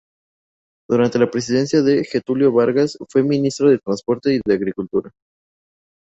[0.89, 5.11] Durante la presidencia de Getúlio Vargas fue Ministro de Transporte y de Agricultura.